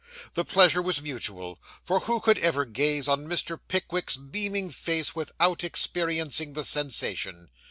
[0.33, 3.59] The pleasure was mutual; for who could ever gaze on Mr.
[3.67, 7.51] Pickwick's beaming face without experiencing the sensation?